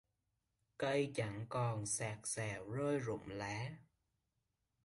[0.77, 3.69] Cây chẳng còn xạc xào rơi rụng lá